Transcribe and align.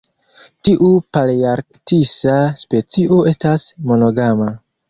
Tiu 0.69 0.87
palearktisa 1.17 2.39
specio 2.65 3.23
estas 3.33 3.71
monogama. 3.93 4.53